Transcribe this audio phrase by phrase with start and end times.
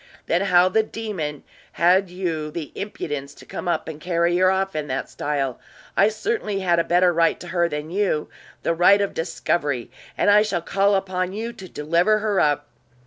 [0.25, 1.43] "Then how the demon
[1.73, 5.59] had you the impudence to come up and carry her off in that style?
[5.95, 8.27] I certainly had a better right to her than you
[8.63, 12.65] the right of discovery; and I shall call upon you to deliver her up!"